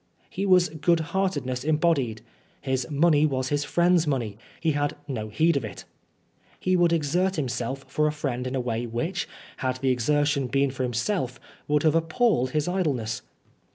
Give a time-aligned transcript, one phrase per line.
[0.31, 2.23] He was goodheartedness embodied.
[2.59, 5.85] His money was his friends' money, he had no heed of it,
[6.59, 10.71] He would exert himself for a friend in a way which, had the exertion been
[10.71, 13.21] for himself, would have appalled his idleness.